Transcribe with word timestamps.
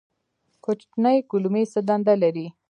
کوچنۍ 0.63 1.17
کولمې 1.29 1.63
څه 1.71 1.79
دنده 1.87 2.13
لري؟ 2.23 2.47